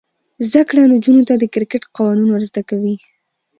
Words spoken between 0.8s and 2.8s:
نجونو ته د کرکټ قوانین ور زده